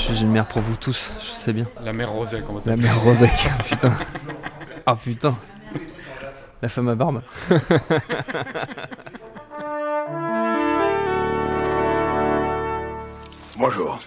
Je 0.00 0.14
suis 0.14 0.22
une 0.22 0.30
mère 0.32 0.46
pour 0.48 0.62
vous 0.62 0.76
tous, 0.76 1.14
je 1.20 1.30
sais 1.30 1.52
bien. 1.52 1.66
La 1.82 1.92
mère 1.92 2.10
Rosec, 2.10 2.42
on 2.48 2.54
va 2.54 2.62
La 2.64 2.74
mère 2.74 2.98
Rosec, 3.00 3.30
putain. 3.68 3.92
Ah 4.86 4.96
putain. 4.96 5.36
La 6.62 6.70
femme 6.70 6.88
à 6.88 6.94
barbe. 6.94 7.20
Bonjour. 13.58 13.98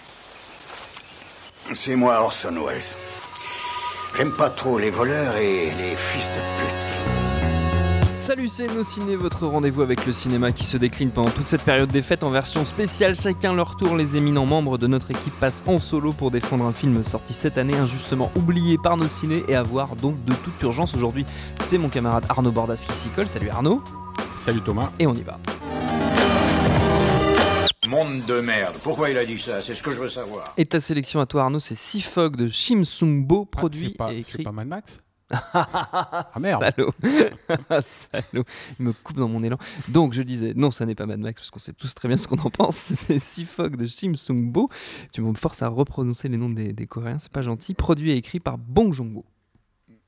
C'est 1.74 1.96
moi 1.96 2.22
Orson 2.22 2.56
Welles. 2.56 2.82
J'aime 4.18 4.32
pas 4.32 4.50
trop 4.50 4.80
les 4.80 4.90
voleurs 4.90 5.38
et 5.38 5.72
les 5.78 5.96
fils 5.96 6.28
de 6.28 6.42
pute. 6.58 6.93
Salut, 8.24 8.48
c'est 8.48 8.74
Nos 8.74 8.86
Ciné, 8.86 9.18
votre 9.18 9.48
rendez-vous 9.48 9.82
avec 9.82 10.06
le 10.06 10.14
cinéma 10.14 10.54
qui 10.54 10.64
se 10.64 10.78
décline 10.78 11.10
pendant 11.10 11.30
toute 11.30 11.46
cette 11.46 11.64
période 11.64 11.92
des 11.92 12.02
fêtes 12.02 12.24
en 12.24 12.30
version 12.30 12.64
spéciale. 12.64 13.18
Chacun 13.18 13.52
leur 13.52 13.76
tour, 13.76 13.98
les 13.98 14.16
éminents 14.16 14.46
membres 14.46 14.78
de 14.78 14.88
notre 14.88 15.12
équipe 15.12 15.38
passent 15.42 15.62
en 15.68 15.78
solo 15.78 16.14
pour 16.14 16.32
défendre 16.32 16.64
un 16.64 16.72
film 16.72 17.04
sorti 17.04 17.34
cette 17.34 17.58
année, 17.58 17.76
injustement 17.76 18.32
oublié 18.38 18.78
par 18.82 18.96
Nos 18.96 19.10
Ciné 19.10 19.44
et 19.50 19.56
à 19.56 19.62
voir 19.62 19.98
donc 19.98 20.24
de 20.24 20.34
toute 20.36 20.54
urgence 20.62 20.96
aujourd'hui. 20.96 21.26
C'est 21.60 21.78
mon 21.78 21.90
camarade 21.90 22.24
Arnaud 22.30 22.54
Bordas 22.54 22.86
qui 22.88 22.94
s'y 22.94 23.10
colle. 23.10 23.28
Salut 23.28 23.50
Arnaud. 23.50 23.84
Salut 24.38 24.62
Thomas. 24.62 24.90
Et 25.00 25.06
on 25.06 25.16
y 25.16 25.24
va. 25.24 25.38
Monde 27.90 28.24
de 28.26 28.40
merde. 28.40 28.76
Pourquoi 28.84 29.10
il 29.10 29.18
a 29.18 29.26
dit 29.26 29.38
ça? 29.38 29.60
C'est 29.60 29.76
ce 29.76 29.84
que 29.84 29.92
je 29.92 30.00
veux 30.00 30.08
savoir. 30.08 30.54
Et 30.56 30.66
ta 30.66 30.80
sélection 30.80 31.20
à 31.20 31.26
toi 31.26 31.44
Arnaud, 31.44 31.60
c'est 31.60 31.78
Sifog 31.78 32.38
de 32.38 32.48
Shim 32.48 32.86
Sung 32.86 33.26
Bo, 33.28 33.44
produit 33.44 33.90
c'est 33.90 33.98
pas, 33.98 34.14
et 34.14 34.24
c'est 34.24 34.36
écrit. 34.36 34.44
pas 34.44 34.54
Mad 34.54 34.70
Max? 34.70 35.02
Ah 35.54 36.40
merde 36.40 36.64
Salaud. 36.64 36.92
Salaud. 37.82 38.44
Il 38.80 38.86
me 38.86 38.94
coupe 38.94 39.18
dans 39.18 39.28
mon 39.28 39.44
élan. 39.44 39.58
Donc, 39.90 40.14
je 40.14 40.22
disais, 40.22 40.54
non, 40.56 40.72
ça 40.72 40.86
n'est 40.86 40.96
pas 40.96 41.06
Mad 41.06 41.20
Max, 41.20 41.42
parce 41.42 41.52
qu'on 41.52 41.60
sait 41.60 41.74
tous 41.74 41.94
très 41.94 42.08
bien 42.08 42.18
ce 42.18 42.28
qu'on 42.28 42.40
en 42.40 42.50
pense. 42.50 42.76
C'est 42.78 43.20
Sifog 43.20 43.76
de 43.76 43.86
Shim 43.86 44.16
Sung 44.16 44.52
Bo. 44.52 44.70
Tu 45.12 45.22
me 45.22 45.34
forces 45.34 45.62
à 45.62 45.68
reprononcer 45.68 46.30
les 46.30 46.38
noms 46.38 46.50
des, 46.50 46.74
des 46.74 46.88
Coréens, 46.88 47.20
c'est 47.20 47.32
pas 47.32 47.42
gentil. 47.42 47.74
Produit 47.74 48.12
et 48.12 48.16
écrit 48.16 48.40
par 48.40 48.58
Bong 48.58 48.94
Joon-ho. 48.94 49.26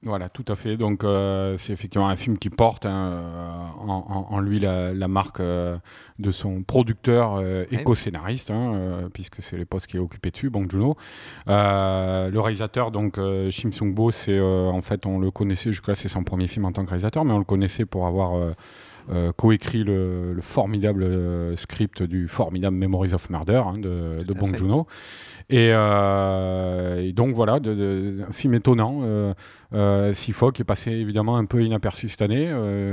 Voilà, 0.07 0.29
tout 0.29 0.45
à 0.49 0.55
fait. 0.55 0.77
Donc, 0.77 1.03
euh, 1.03 1.57
c'est 1.57 1.73
effectivement 1.73 2.07
un 2.07 2.15
film 2.15 2.37
qui 2.37 2.51
porte 2.51 2.85
hein, 2.85 2.91
euh, 3.11 3.57
en, 3.79 4.05
en- 4.29 4.35
en 4.35 4.39
lui 4.39 4.59
la, 4.59 4.93
la 4.93 5.07
marque 5.07 5.39
euh, 5.39 5.77
de 6.19 6.29
son 6.29 6.61
producteur 6.61 7.37
euh, 7.37 7.65
et 7.71 7.77
Ouais. 7.77 7.83
co-scénariste, 7.83 8.51
hein, 8.51 8.73
euh, 8.75 9.09
puisque 9.11 9.41
c'est 9.41 9.57
les 9.57 9.65
postes 9.65 9.87
qu'il 9.87 9.99
a 9.99 10.03
occupé 10.03 10.29
dessus, 10.29 10.51
Bong 10.51 10.69
Joon-ho. 10.69 10.95
Euh, 11.49 12.29
le 12.29 12.39
réalisateur, 12.39 12.91
donc 12.91 13.17
euh, 13.17 13.49
Shim 13.49 13.71
Sung-bo, 13.71 14.11
c'est 14.11 14.37
euh, 14.37 14.67
en 14.69 14.81
fait, 14.81 15.07
on 15.07 15.17
le 15.17 15.31
connaissait 15.31 15.71
jusque-là, 15.71 15.95
c'est 15.95 16.07
son 16.07 16.23
premier 16.23 16.45
film 16.45 16.65
en 16.65 16.71
tant 16.71 16.83
que 16.85 16.89
réalisateur, 16.91 17.25
mais 17.25 17.33
on 17.33 17.39
le 17.39 17.43
connaissait 17.43 17.85
pour 17.85 18.05
avoir 18.05 18.35
euh, 19.11 19.31
coécrit 19.33 19.83
le, 19.83 20.33
le 20.33 20.41
formidable 20.41 21.03
euh, 21.03 21.55
script 21.55 22.03
du 22.03 22.27
formidable 22.27 22.75
Memories 22.75 23.13
of 23.13 23.29
Murder 23.29 23.63
hein, 23.65 23.77
de, 23.77 24.23
de 24.23 24.33
Bong 24.33 24.51
fait. 24.51 24.57
Joon-ho. 24.57 24.87
Et, 25.49 25.69
euh, 25.73 27.01
et 27.03 27.13
donc 27.13 27.35
voilà, 27.35 27.59
de, 27.59 27.73
de- 27.75 28.23
un 28.27 28.31
film 28.31 28.53
étonnant. 28.55 29.01
Euh, 29.03 29.33
euh, 29.73 30.13
qui 30.51 30.61
est 30.61 30.65
passé 30.65 30.91
évidemment 30.91 31.37
un 31.37 31.45
peu 31.45 31.61
inaperçu 31.63 32.07
cette 32.09 32.21
année. 32.21 32.45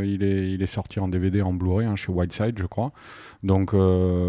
Il, 0.05 0.23
est, 0.23 0.51
il 0.53 0.63
est 0.63 0.67
sorti 0.67 0.99
en 1.01 1.09
DVD, 1.09 1.41
en 1.43 1.53
Blu-ray 1.53 1.87
hein, 1.87 1.97
chez 1.97 2.11
Wildside, 2.13 2.59
je 2.59 2.67
crois. 2.67 2.93
Donc 3.43 3.73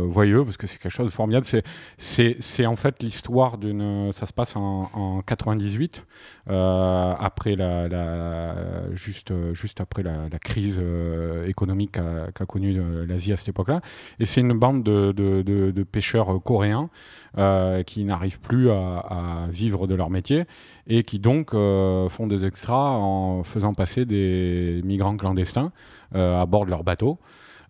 voyez-le 0.09 0.44
parce 0.44 0.57
que 0.57 0.68
c'est 0.68 0.78
quelque 0.80 0.91
chose 0.91 1.07
de 1.07 1.12
formidable. 1.12 1.46
C'est, 1.46 1.63
c'est, 1.97 2.36
c'est 2.40 2.66
en 2.66 2.75
fait 2.75 3.02
l'histoire 3.02 3.57
d'une. 3.57 4.12
Ça 4.12 4.25
se 4.25 4.34
passe 4.34 4.56
en, 4.56 4.90
en 4.94 5.22
98, 5.22 6.06
euh, 6.50 7.13
après 7.19 7.56
la, 7.56 7.88
la- 7.88 8.94
juste, 8.94 9.34
juste 9.53 9.81
après 9.81 10.03
la, 10.03 10.30
la 10.31 10.40
crise 10.40 10.80
euh, 10.81 11.47
qu'a, 11.91 12.31
qu'a 12.34 12.45
connue 12.45 12.79
euh, 12.79 13.06
l'Asie 13.06 13.34
à 13.34 13.38
cette 13.38 13.50
époque-là. 13.50 13.81
Et 14.19 14.25
c'est 14.25 14.41
une 14.41 14.53
bande 14.53 14.84
de, 14.84 15.84
pêcheurs 15.91 16.41
coréens 16.44 16.89
euh, 17.38 17.84
qui 17.84 18.03
n'arrivent 18.03 18.39
plus 18.39 18.69
à, 18.69 19.00
à 19.00 19.47
vivre 19.50 19.88
de 19.88 19.95
leur 19.95 20.09
métier 20.09 20.45
et 20.88 21.03
qui 21.03 21.19
donc 21.19 21.53
euh, 21.53 22.09
font 22.09 22.28
des 22.28 22.45
extras 22.45 22.91
en 22.91 23.44
faisant 23.44 23.73
passer 23.73 24.06
des 24.06 24.81
migrants 24.83 25.16
clandestins 25.17 25.72
euh, 26.16 26.41
à 26.41 26.45
bord 26.45 26.66
de 26.66 26.69
leur 26.69 26.83
bateau. 26.83 27.17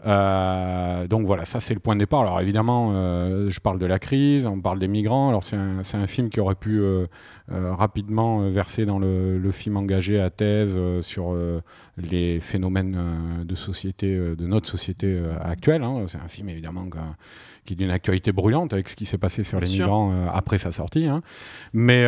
Euh, 0.05 1.07
donc 1.07 1.25
voilà, 1.25 1.45
ça 1.45 1.59
c'est 1.59 1.73
le 1.73 1.79
point 1.79 1.95
de 1.95 1.99
départ. 1.99 2.21
Alors 2.21 2.41
évidemment, 2.41 2.91
euh, 2.93 3.49
je 3.49 3.59
parle 3.59 3.79
de 3.79 3.85
la 3.85 3.99
crise, 3.99 4.45
on 4.45 4.59
parle 4.59 4.79
des 4.79 4.87
migrants. 4.87 5.29
Alors 5.29 5.43
c'est 5.43 5.55
un, 5.55 6.07
film 6.07 6.29
qui 6.29 6.39
aurait 6.39 6.55
pu 6.55 6.79
euh, 6.81 7.05
rapidement 7.49 8.49
verser 8.49 8.85
dans 8.85 8.99
le, 8.99 9.37
le 9.37 9.51
film 9.51 9.77
engagé 9.77 10.19
à 10.19 10.29
thèse 10.29 10.77
sur 11.01 11.35
les 11.97 12.39
phénomènes 12.39 12.97
de 13.45 13.55
société, 13.55 14.15
de 14.15 14.47
notre 14.47 14.67
société 14.67 15.19
actuelle. 15.41 15.83
hein. 15.83 16.03
C'est 16.07 16.17
un 16.17 16.27
film 16.27 16.49
évidemment 16.49 16.85
qui 17.65 17.73
est 17.73 17.75
d'une 17.77 17.91
actualité 17.91 18.33
brûlante 18.33 18.73
avec 18.73 18.89
ce 18.89 18.95
qui 18.97 19.05
s'est 19.05 19.17
passé 19.17 19.43
sur 19.43 19.59
Bien 19.59 19.65
les 19.67 19.71
sûr. 19.73 19.85
migrants 19.85 20.13
après 20.33 20.57
sa 20.57 20.71
sortie. 20.73 21.05
hein. 21.07 21.21
Mais, 21.73 22.05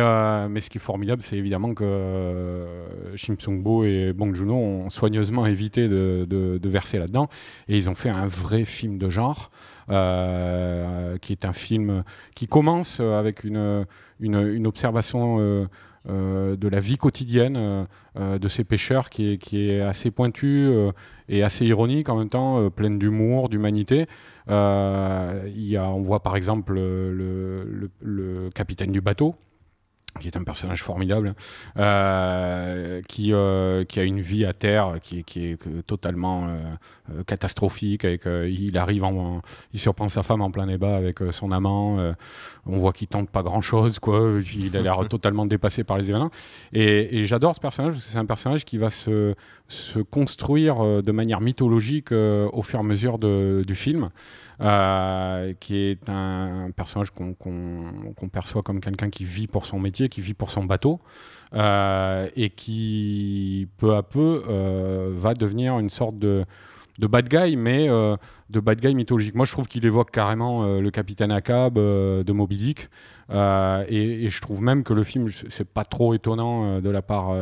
mais 0.48 0.60
ce 0.60 0.68
qui 0.70 0.78
est 0.78 0.80
formidable, 0.80 1.22
c'est 1.22 1.36
évidemment 1.36 1.72
que 1.74 2.66
Shim 3.14 3.36
Sung-bo 3.38 3.84
et 3.84 4.12
Bong 4.12 4.34
Joon-ho 4.34 4.54
ont 4.54 4.90
soigneusement 4.90 5.46
évité 5.46 5.88
de, 5.88 6.26
de- 6.28 6.58
de 6.58 6.68
verser 6.68 6.98
là-dedans. 6.98 7.28
Et 7.68 7.76
ils 7.76 7.85
ont 7.88 7.94
fait 7.94 8.08
un 8.10 8.26
vrai 8.26 8.64
film 8.64 8.98
de 8.98 9.08
genre, 9.08 9.50
euh, 9.90 11.16
qui 11.18 11.32
est 11.32 11.44
un 11.44 11.52
film 11.52 12.02
qui 12.34 12.46
commence 12.46 13.00
avec 13.00 13.44
une, 13.44 13.86
une, 14.20 14.66
observation 14.66 15.36
euh, 15.40 15.66
euh, 16.08 16.56
de 16.56 16.68
la 16.68 16.80
vie 16.80 16.96
quotidienne 16.98 17.86
de 18.16 18.48
ces 18.48 18.64
pêcheurs 18.64 19.10
qui 19.10 19.32
est, 19.32 19.38
qui 19.38 19.68
est 19.70 19.80
assez 19.80 20.10
pointue 20.10 20.70
et 21.28 21.42
assez 21.42 21.66
ironique 21.66 22.08
en 22.08 22.16
même 22.16 22.28
temps, 22.30 22.70
pleine 22.70 22.98
d'humour, 22.98 23.48
d'humanité. 23.48 24.06
On 24.48 26.00
voit 26.02 26.22
par 26.22 26.36
exemple 26.36 26.74
le, 26.74 27.12
le- 27.12 27.64
le- 27.64 27.90
le 28.00 28.50
capitaine 28.50 28.92
du 28.92 29.00
bateau, 29.00 29.34
qui 30.20 30.28
est 30.28 30.36
un 30.36 30.44
personnage 30.44 30.82
formidable, 30.82 31.34
euh, 31.96 33.00
qui, 33.08 33.32
euh, 33.32 33.84
qui 33.84 34.00
a 34.00 34.04
une 34.04 34.20
vie 34.20 34.44
à 34.44 34.52
terre 34.52 34.94
qui, 35.02 35.20
est- 35.20 35.22
qui 35.22 35.46
est 35.46 35.82
totalement 35.86 36.48
euh, 36.48 36.56
euh, 37.10 37.22
catastrophique. 37.24 38.04
Avec, 38.04 38.26
euh, 38.26 38.48
il 38.48 38.76
arrive, 38.78 39.04
en, 39.04 39.42
il 39.72 39.80
surprend 39.80 40.08
sa 40.08 40.22
femme 40.22 40.40
en 40.42 40.50
plein 40.50 40.66
débat 40.66 40.96
avec 40.96 41.22
euh, 41.22 41.32
son 41.32 41.52
amant. 41.52 41.98
euh, 41.98 42.12
on 42.66 42.78
voit 42.78 42.92
qu'il 42.92 43.08
tente 43.08 43.30
pas 43.30 43.42
grand 43.42 43.60
chose, 43.60 43.98
quoi. 43.98 44.38
Il 44.56 44.76
a 44.76 44.80
l'air 44.82 44.98
totalement 45.08 45.46
dépassé 45.46 45.84
par 45.84 45.98
les 45.98 46.08
événements. 46.10 46.30
Et, 46.72 47.18
et 47.18 47.24
j'adore 47.24 47.54
ce 47.54 47.60
personnage 47.60 47.92
parce 47.94 48.04
que 48.04 48.10
c'est 48.10 48.18
un 48.18 48.26
personnage 48.26 48.64
qui 48.64 48.78
va 48.78 48.90
se, 48.90 49.34
se 49.68 49.98
construire 50.00 51.02
de 51.02 51.12
manière 51.12 51.40
mythologique 51.40 52.12
euh, 52.12 52.48
au 52.52 52.62
fur 52.62 52.78
et 52.78 52.82
à 52.82 52.84
mesure 52.84 53.18
de- 53.18 53.62
du 53.66 53.74
film, 53.74 54.10
euh, 54.60 55.52
qui 55.60 55.76
est 55.76 56.08
un, 56.08 56.70
personnage 56.74 57.10
qu'on 57.10 57.34
qu'on 57.34 58.28
perçoit 58.30 58.62
comme 58.62 58.80
quelqu'un 58.80 59.10
qui 59.10 59.24
vit 59.24 59.46
pour 59.46 59.66
son 59.66 59.78
métier, 59.78 60.08
qui 60.08 60.22
vit 60.22 60.34
pour 60.34 60.50
son 60.50 60.64
bateau, 60.64 61.00
euh, 61.54 62.28
et 62.36 62.50
qui 62.50 63.68
peu 63.76 63.94
à 63.94 64.02
peu 64.02 64.44
euh, 64.48 65.12
va 65.14 65.34
devenir 65.34 65.78
une 65.78 65.90
sorte 65.90 66.18
de 66.18 66.44
de 66.98 67.06
bad 67.06 67.28
guy, 67.28 67.56
mais 67.56 67.88
euh, 67.88 68.16
de 68.50 68.60
bad 68.60 68.80
guy 68.80 68.94
mythologique. 68.94 69.34
Moi, 69.34 69.46
je 69.46 69.52
trouve 69.52 69.68
qu'il 69.68 69.84
évoque 69.84 70.10
carrément 70.10 70.64
euh, 70.64 70.80
le 70.80 70.90
capitaine 70.90 71.30
Ahab 71.30 71.78
euh, 71.78 72.22
de 72.24 72.32
Moby 72.32 72.56
Dick, 72.56 72.88
et, 73.30 74.24
et 74.24 74.30
je 74.30 74.40
trouve 74.40 74.62
même 74.62 74.84
que 74.84 74.92
le 74.92 75.02
film, 75.02 75.28
c'est 75.48 75.68
pas 75.68 75.84
trop 75.84 76.14
étonnant 76.14 76.80
de 76.80 76.90
la 76.90 77.02
part 77.02 77.34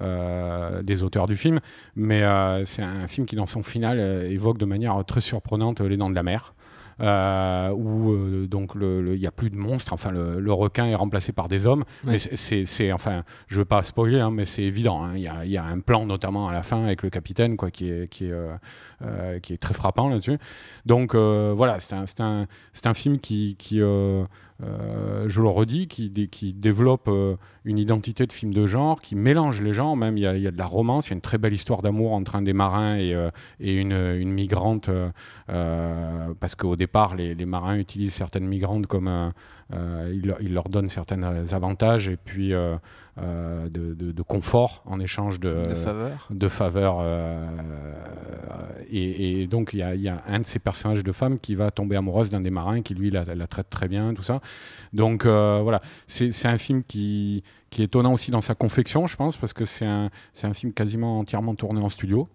des 0.00 1.02
auteurs 1.02 1.26
du 1.26 1.34
film, 1.34 1.58
mais 1.96 2.22
c'est 2.64 2.82
un 2.82 3.08
film 3.08 3.26
qui, 3.26 3.34
dans 3.34 3.46
son 3.46 3.64
final, 3.64 3.98
évoque 3.98 4.56
de 4.56 4.66
manière 4.66 5.04
très 5.04 5.20
surprenante 5.20 5.80
les 5.80 5.96
dents 5.96 6.10
de 6.10 6.14
la 6.14 6.22
mer. 6.22 6.54
Euh, 7.00 7.70
où 7.70 8.12
euh, 8.12 8.46
donc 8.46 8.72
il 8.74 9.18
n'y 9.18 9.26
a 9.26 9.30
plus 9.30 9.50
de 9.50 9.56
monstres, 9.56 9.92
enfin 9.92 10.10
le, 10.10 10.40
le 10.40 10.52
requin 10.52 10.86
est 10.86 10.94
remplacé 10.94 11.32
par 11.32 11.48
des 11.48 11.66
hommes. 11.66 11.84
Ouais. 12.04 12.12
Mais 12.12 12.18
c'est- 12.64 12.92
enfin, 12.92 13.22
je 13.48 13.58
veux 13.58 13.64
pas 13.64 13.82
spoiler, 13.82 14.20
hein, 14.20 14.30
mais 14.30 14.44
c'est 14.44 14.62
évident. 14.62 15.04
hein. 15.04 15.12
Il 15.14 15.20
y, 15.22 15.28
a, 15.28 15.44
il 15.44 15.50
y 15.50 15.56
a 15.58 15.64
un 15.64 15.80
plan 15.80 16.06
notamment 16.06 16.48
à 16.48 16.52
la 16.52 16.62
fin 16.62 16.82
avec 16.84 17.02
le 17.02 17.10
capitaine, 17.10 17.56
quoi, 17.56 17.70
qui 17.70 17.90
est 17.90 18.08
qui 18.08 18.26
est 18.26 18.32
euh, 19.02 19.38
qui 19.40 19.52
est 19.52 19.58
très 19.58 19.74
frappant 19.74 20.08
là-dessus. 20.08 20.38
Donc 20.86 21.14
voilà, 21.14 21.80
c'est 21.80 21.94
un 21.94 22.06
c'est 22.06 22.20
un 22.20 22.46
c'est 22.72 22.86
un 22.86 22.94
film 22.94 23.18
qui 23.18 23.56
qui 23.58 23.80
euh, 24.62 25.28
je 25.28 25.40
le 25.40 25.48
redis, 25.48 25.86
qui, 25.86 26.28
qui 26.28 26.52
développe 26.52 27.10
une 27.64 27.78
identité 27.78 28.26
de 28.26 28.32
film 28.32 28.52
de 28.52 28.66
genre, 28.66 29.00
qui 29.00 29.14
mélange 29.14 29.60
les 29.62 29.72
genres. 29.72 29.96
Même 29.96 30.16
il 30.16 30.22
y, 30.22 30.26
a, 30.26 30.36
il 30.36 30.42
y 30.42 30.46
a 30.46 30.50
de 30.50 30.58
la 30.58 30.66
romance, 30.66 31.08
il 31.08 31.10
y 31.10 31.12
a 31.12 31.16
une 31.16 31.20
très 31.20 31.38
belle 31.38 31.54
histoire 31.54 31.82
d'amour 31.82 32.12
entre 32.12 32.36
un 32.36 32.42
des 32.42 32.52
marins 32.52 32.96
et, 32.96 33.14
et 33.60 33.74
une, 33.74 33.92
une, 33.92 34.32
migrante, 34.32 34.90
parce 35.46 36.54
qu'au 36.54 36.76
départ, 36.76 37.14
les, 37.14 37.34
les, 37.34 37.46
marins 37.46 37.76
utilisent 37.76 38.14
certaines 38.14 38.46
migrantes 38.46 38.86
comme 38.86 39.32
il, 39.72 40.34
il, 40.40 40.54
leur 40.54 40.68
donne 40.68 40.88
certains 40.88 41.22
avantages 41.52 42.08
et 42.08 42.16
puis 42.16 42.54
euh, 43.18 43.70
de, 43.70 43.94
de, 43.94 44.22
confort 44.22 44.82
en 44.84 45.00
échange 45.00 45.40
de, 45.40 45.62
de 46.28 46.48
faveur. 46.48 46.98
Euh, 47.00 47.48
et, 48.90 49.40
et, 49.40 49.46
donc, 49.46 49.70
il 49.72 49.78
y, 49.78 50.00
y, 50.02 50.08
a 50.08 50.22
un 50.26 50.40
de 50.40 50.44
ces 50.44 50.58
personnages 50.58 51.02
de 51.02 51.12
femme 51.12 51.38
qui 51.38 51.54
va 51.54 51.70
tomber 51.70 51.96
amoureuse 51.96 52.28
d'un 52.28 52.42
des 52.42 52.50
marins 52.50 52.82
qui, 52.82 52.92
lui, 52.94 53.08
la, 53.08 53.24
la, 53.24 53.46
traite 53.46 53.70
très 53.70 53.88
bien, 53.88 54.12
tout 54.12 54.22
ça. 54.22 54.40
Donc, 54.92 55.26
euh, 55.26 55.60
voilà, 55.62 55.80
c'est 56.06 56.46
un 56.46 56.58
film 56.58 56.82
qui, 56.84 57.42
est 57.78 57.84
étonnant 57.84 58.14
aussi 58.14 58.30
dans 58.30 58.40
sa 58.40 58.54
confection, 58.54 59.06
je 59.06 59.16
pense, 59.16 59.36
parce 59.36 59.52
que 59.52 59.64
c'est 59.64 59.84
un 59.84 60.10
film 60.54 60.72
quasiment 60.72 61.18
entièrement 61.18 61.54
tourné 61.54 61.84
en 61.84 61.88
studio. 61.88 62.28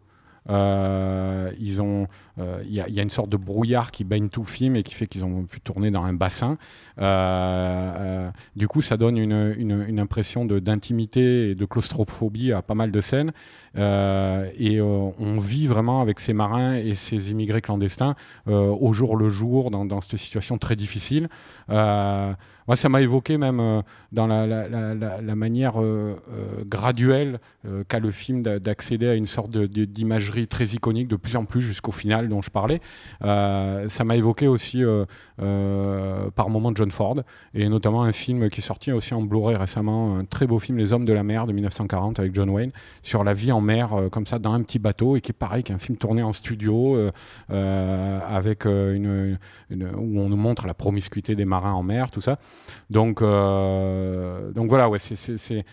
Euh, 0.50 1.52
ils 1.60 1.82
ont, 1.82 2.08
euh, 2.40 2.64
il 2.66 2.72
y, 2.72 2.78
y, 2.78 3.00
a 3.00 3.04
une 3.04 3.12
sorte 3.12 3.30
de 3.30 3.38
brouillard 3.38 3.92
qui 3.92 4.04
baigne 4.04 4.30
tout 4.30 4.42
le 4.42 4.48
film 4.48 4.76
et 4.76 4.82
qui 4.82 4.96
fait 4.96 5.06
qu'ils 5.06 5.24
ont 5.24 5.44
pu 5.44 5.62
tourner 5.62 5.92
dans 5.92 6.04
un 6.04 6.14
bassin. 6.14 6.58
Euh, 7.00 8.30
du 8.56 8.68
coup, 8.68 8.82
ça 8.82 8.98
donne 8.98 9.18
une, 9.18 10.00
impression 10.00 10.46
d'intimité 10.46 11.52
et 11.52 11.56
de 11.56 11.66
claustrophobie 11.66 12.54
à 12.54 12.62
pas 12.62 12.74
mal 12.74 12.92
de 12.92 13.02
scènes. 13.02 13.32
et 13.76 14.82
on 14.82 15.38
vit 15.38 15.68
vraiment 15.68 16.02
avec 16.02 16.20
ces 16.20 16.34
marins 16.34 16.74
et 16.74 16.96
ces 16.96 17.32
immigrés 17.32 17.62
clandestins 17.62 18.16
au 18.48 18.94
jour 18.94 19.16
le 19.16 19.30
jour 19.30 19.70
dans, 19.70 20.02
cette 20.02 20.18
situation 20.18 20.58
très 20.58 20.76
difficile. 20.76 21.30
Moi, 22.72 22.78
ça 22.78 22.88
m'a 22.88 23.02
évoqué 23.02 23.38
même 23.38 23.60
euh, 23.60 23.82
dans 24.14 24.28
la, 24.28 25.36
manière 25.36 25.82
euh, 25.82 26.16
euh, 26.32 26.64
graduelle 26.66 27.42
qu'a 27.90 28.00
le 28.00 28.12
film 28.12 28.42
d'accéder 28.42 29.10
à 29.10 29.16
une 29.16 29.26
sorte 29.26 29.52
d'imagerie 29.52 30.31
très 30.48 30.66
iconique 30.66 31.08
de 31.08 31.16
plus 31.16 31.36
en 31.36 31.46
plus 31.46 31.62
jusqu'au 31.62 31.92
final 31.92 32.30
dont 32.30 32.42
je 32.42 32.50
parlais. 32.50 32.82
ça 33.22 34.04
m'a 34.04 34.16
évoqué 34.16 34.48
aussi 34.48 34.84
par 35.38 36.50
moments 36.50 36.72
John 36.76 36.92
Ford 36.92 37.18
et 37.54 37.68
notamment 37.70 38.04
un 38.04 38.12
film 38.12 38.50
qui 38.50 38.60
est 38.60 38.64
sorti 38.64 38.92
aussi 38.92 39.14
en 39.14 39.22
Blu-ray 39.22 39.56
récemment, 39.56 40.18
un 40.18 40.26
très 40.26 40.48
beau 40.48 40.60
film 40.60 40.78
Les 40.78 40.94
Hommes 40.94 41.06
de 41.06 41.14
la 41.14 41.24
mer 41.24 41.48
de 41.48 41.54
1940 41.54 42.20
avec 42.20 42.34
John 42.34 42.50
Wayne 42.50 42.72
sur 43.04 43.24
la 43.24 43.34
vie 43.34 43.52
en 43.52 43.62
mer 43.62 43.96
comme 44.12 44.26
ça 44.26 44.40
dans 44.40 44.54
un 44.54 44.62
petit 44.62 44.80
bateau 44.80 45.16
et 45.16 45.22
qui 45.22 45.32
est 45.32 45.34
pareil 45.38 45.64
qu'un 45.64 45.78
film 45.78 45.98
tourné 45.98 46.24
en 46.24 46.34
studio 46.34 46.98
avec 47.50 48.66
où 48.66 50.20
on 50.20 50.30
nous 50.30 50.38
montre 50.38 50.68
la 50.68 50.74
promiscuité 50.74 51.36
des 51.36 51.46
marins 51.46 51.74
en 51.74 51.84
mer, 51.84 52.12
tout 52.12 52.22
ça. 52.22 52.40
Donc, 52.90 53.22
euh, 53.22 54.52
donc 54.52 54.70
voilà, 54.70 54.90
ouais, 54.90 55.00
c'est 55.00 55.66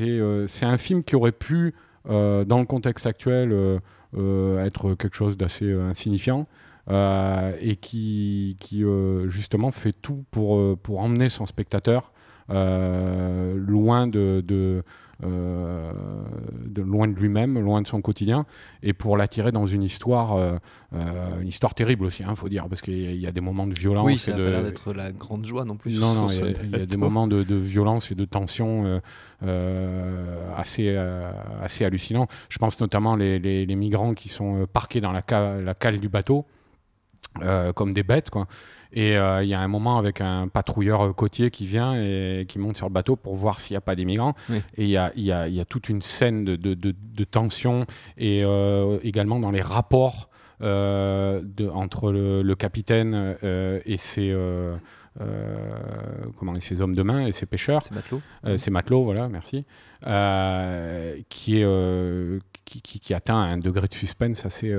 euh, 0.00 0.46
un 0.62 0.78
film 0.78 1.02
qui 1.02 1.16
aurait 1.16 1.32
pu, 1.32 1.66
euh, 1.66 1.70
dans 2.06 2.58
le 2.58 2.66
contexte 2.66 3.06
actuel, 3.06 3.80
être 4.14 4.94
quelque 4.94 5.16
chose 5.16 5.36
d'assez 5.36 5.72
insignifiant. 5.72 6.46
et 6.90 7.76
qui, 7.80 8.56
justement 9.26 9.70
fait 9.70 9.92
tout 9.92 10.24
pour 10.30 11.00
emmener 11.00 11.28
son 11.28 11.46
spectateur 11.46 12.12
loin 13.64 14.06
de, 14.06 14.42
de, 14.46 14.82
euh, 15.22 15.92
de, 16.66 16.82
loin 16.82 17.06
de 17.06 17.14
lui-même, 17.14 17.58
loin 17.58 17.80
de 17.80 17.86
son 17.86 18.00
quotidien, 18.00 18.46
et 18.82 18.92
pour 18.92 19.16
l'attirer 19.16 19.52
dans 19.52 19.64
une 19.64 19.82
histoire, 19.82 20.34
euh, 20.34 20.56
euh, 20.92 21.40
une 21.40 21.46
histoire 21.46 21.72
terrible 21.74 22.04
aussi, 22.04 22.22
il 22.22 22.28
hein, 22.28 22.34
faut 22.34 22.48
dire, 22.48 22.66
parce 22.68 22.82
qu'il 22.82 23.14
y, 23.14 23.26
a 23.26 23.32
des 23.32 23.40
moments 23.40 23.66
de 23.66 23.74
violence. 23.74 24.04
Oui, 24.04 24.18
ça 24.18 24.34
a 24.34 24.38
l'air 24.38 24.62
d'être 24.62 24.92
la 24.92 25.12
grande 25.12 25.44
joie 25.44 25.64
non 25.64 25.76
plus. 25.76 25.98
Non, 25.98 26.14
non, 26.14 26.26
il 26.28 26.70
y, 26.70 26.74
a 26.74 26.86
des 26.86 26.96
moments 26.96 27.28
de, 27.28 27.54
violence 27.54 28.10
et 28.10 28.14
de 28.14 28.24
tension 28.24 29.00
assez, 30.56 30.96
assez 31.62 31.84
hallucinants. 31.84 32.26
Je 32.48 32.58
pense 32.58 32.80
notamment 32.80 33.14
les, 33.14 33.38
les, 33.38 33.76
migrants 33.76 34.14
qui 34.14 34.28
sont 34.28 34.66
parqués 34.72 35.00
dans 35.00 35.12
la, 35.12 35.22
la 35.60 35.74
cale 35.74 36.00
du 36.00 36.08
bateau. 36.08 36.44
Comme 37.74 37.92
des 37.92 38.02
bêtes 38.02 38.30
quoi 38.30 38.46
et 38.94 39.16
euh, 39.16 39.42
il 39.42 39.48
y 39.48 39.54
a 39.54 39.60
un 39.60 39.68
moment 39.68 39.98
avec 39.98 40.20
un 40.20 40.46
patrouilleur 40.48 41.02
euh, 41.02 41.12
côtier 41.12 41.50
qui 41.50 41.66
vient 41.66 41.94
et 42.00 42.46
qui 42.48 42.60
monte 42.60 42.76
sur 42.76 42.86
le 42.86 42.92
bateau 42.92 43.16
pour 43.16 43.34
voir 43.34 43.60
s'il 43.60 43.74
n'y 43.74 43.78
a 43.78 43.82
pas 43.82 43.96
des 43.96 44.04
migrants. 44.04 44.34
Et 44.76 44.84
il 44.84 44.88
y 44.88 44.96
a, 44.96 45.12
y, 45.16 45.32
a, 45.32 45.48
y 45.48 45.60
a, 45.60 45.64
toute 45.64 45.88
une 45.88 46.00
scène 46.00 46.44
de, 46.44 46.56
de, 46.56 46.74
de, 46.74 47.24
tension 47.24 47.86
et 48.16 48.44
euh, 48.44 48.98
également 49.02 49.40
dans 49.40 49.50
les 49.50 49.62
rapports 49.62 50.30
entre 50.60 52.12
le, 52.12 52.42
le 52.42 52.54
capitaine 52.54 53.36
et 53.42 53.96
ses. 53.98 54.34
comment 56.38 56.54
ces 56.60 56.80
hommes 56.80 56.94
de 56.94 57.02
main 57.02 57.26
et 57.26 57.32
ces 57.32 57.44
pêcheurs, 57.44 57.82
ces 57.82 57.94
matelots, 57.94 58.22
ces 58.56 58.70
matelots, 58.70 59.04
voilà, 59.04 59.28
merci, 59.28 59.66
qui 60.04 61.60
est 61.60 62.40
qui, 62.64 62.80
qui, 62.80 63.00
qui, 63.00 63.14
atteint 63.14 63.36
un 63.36 63.58
degré 63.58 63.86
de 63.86 63.94
suspense 63.94 64.44
assez 64.46 64.72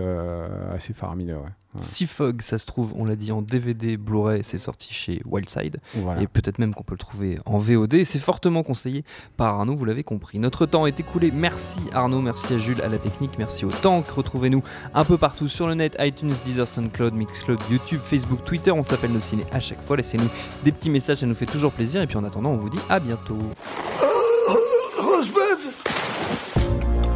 assez 0.74 0.94
faramineux. 0.94 1.38
Ouais. 1.38 1.52
Sea 1.78 2.06
Fog, 2.06 2.42
ça 2.42 2.58
se 2.58 2.66
trouve, 2.66 2.94
on 2.96 3.06
l'a 3.06 3.16
dit 3.16 3.32
en 3.32 3.42
DVD 3.42 3.98
Blu-ray, 3.98 4.44
c'est 4.44 4.58
sorti 4.58 4.94
chez 4.94 5.22
Wildside. 5.26 5.78
Et 6.20 6.28
peut-être 6.28 6.60
même 6.60 6.74
qu'on 6.74 6.84
peut 6.84 6.94
le 6.94 7.00
trouver 7.00 7.40
en 7.46 7.58
VOD. 7.58 8.04
C'est 8.04 8.20
fortement 8.20 8.64
conseillé 8.64 9.04
par 9.38 9.56
Arnaud, 9.56 9.76
vous 9.76 9.86
l'avez 9.86 10.04
compris. 10.04 10.40
Notre 10.40 10.66
temps 10.66 10.86
est 10.86 11.00
écoulé. 11.00 11.32
Merci 11.32 11.80
Arnaud, 11.94 12.22
merci 12.22 12.54
à 12.54 12.58
Jules, 12.58 12.82
à 12.82 12.88
la 12.88 12.98
technique, 12.98 13.38
merci 13.38 13.66
au 13.66 13.72
Tank. 13.72 14.08
Retrouvez-nous 14.08 14.64
un 14.94 15.06
peu 15.06 15.18
partout 15.18 15.48
sur 15.48 15.68
le 15.68 15.76
net 15.76 15.96
iTunes, 16.00 16.34
Deezer, 16.44 16.68
SoundCloud, 16.68 17.14
Mixcloud, 17.14 17.60
YouTube, 17.70 18.02
Facebook, 18.04 18.44
Twitter. 18.46 18.72
On 18.72 18.84
s'appelle 18.84 19.12
nos 19.12 19.20
ciné 19.20 19.46
à 19.52 19.60
chaque 19.60 19.82
fois. 19.82 19.98
Laissez-nous 19.98 20.30
des 20.64 20.72
petits 20.72 20.90
messages, 20.90 21.18
ça 21.18 21.26
nous 21.26 21.36
fait 21.36 21.46
toujours 21.46 21.72
plaisir. 21.72 22.02
Et 22.02 22.08
puis 22.08 22.18
en 22.18 22.24
attendant, 22.24 22.52
on 22.52 22.58
vous 22.58 22.70
dit 22.70 22.80
à 22.90 23.00
bientôt. 23.00 23.38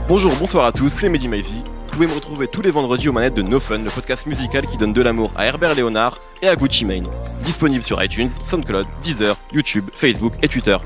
Bonjour, 0.10 0.36
bonsoir 0.36 0.66
à 0.66 0.74
tous, 0.74 0.90
c'est 0.90 1.08
Mehdi 1.08 1.30
Maizy 1.30 1.64
pouvez 2.00 2.08
me 2.08 2.16
retrouver 2.16 2.48
tous 2.48 2.62
les 2.62 2.72
vendredis 2.72 3.10
aux 3.10 3.12
manettes 3.12 3.34
de 3.34 3.42
No 3.42 3.60
Fun, 3.60 3.80
le 3.80 3.90
podcast 3.90 4.26
musical 4.26 4.66
qui 4.66 4.78
donne 4.78 4.94
de 4.94 5.02
l'amour 5.02 5.34
à 5.36 5.46
Herbert 5.46 5.76
Léonard 5.76 6.18
et 6.42 6.48
à 6.48 6.56
Gucci 6.56 6.86
Mane. 6.86 7.06
Disponible 7.44 7.84
sur 7.84 8.02
iTunes, 8.02 8.30
SoundCloud, 8.30 8.88
Deezer, 9.04 9.36
YouTube, 9.52 9.84
Facebook 9.94 10.32
et 10.42 10.48
Twitter. 10.48 10.78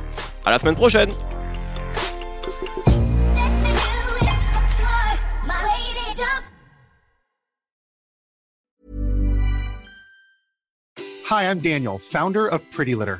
À 0.44 0.50
la 0.50 0.58
semaine 0.58 0.74
prochaine 0.74 1.12
Hi, 11.30 11.44
I'm 11.44 11.60
Daniel, 11.60 12.00
founder 12.00 12.48
of 12.48 12.62
Pretty 12.72 12.96
Litter. 12.96 13.20